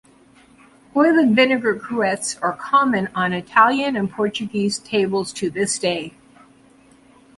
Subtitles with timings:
[0.95, 6.15] Oil and vinegar cruets are common on Italian and Portuguese tables to this day.